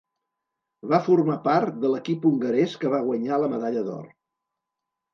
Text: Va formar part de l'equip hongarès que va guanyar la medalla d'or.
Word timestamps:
Va 0.93 0.99
formar 1.07 1.35
part 1.49 1.77
de 1.85 1.93
l'equip 1.93 2.27
hongarès 2.31 2.77
que 2.83 2.95
va 2.97 3.05
guanyar 3.13 3.41
la 3.45 3.55
medalla 3.57 3.89
d'or. 3.93 4.13